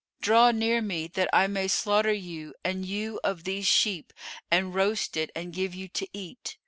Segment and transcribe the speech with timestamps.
[0.19, 4.13] Draw near me that I may slaughter you an ewe of these sheep
[4.49, 6.57] and roast it and give you to eat.